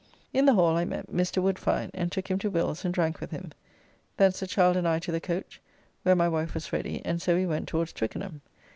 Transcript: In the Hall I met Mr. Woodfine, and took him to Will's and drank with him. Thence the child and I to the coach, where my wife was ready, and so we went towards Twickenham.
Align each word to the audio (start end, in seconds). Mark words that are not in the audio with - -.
In 0.33 0.45
the 0.47 0.55
Hall 0.55 0.77
I 0.77 0.83
met 0.83 1.11
Mr. 1.11 1.43
Woodfine, 1.43 1.91
and 1.93 2.11
took 2.11 2.27
him 2.27 2.39
to 2.39 2.49
Will's 2.49 2.83
and 2.83 2.91
drank 2.91 3.21
with 3.21 3.29
him. 3.29 3.51
Thence 4.17 4.39
the 4.39 4.47
child 4.47 4.75
and 4.75 4.87
I 4.87 4.97
to 4.97 5.11
the 5.11 5.21
coach, 5.21 5.61
where 6.01 6.15
my 6.15 6.27
wife 6.27 6.55
was 6.55 6.73
ready, 6.73 7.05
and 7.05 7.21
so 7.21 7.35
we 7.35 7.45
went 7.45 7.67
towards 7.67 7.93
Twickenham. 7.93 8.41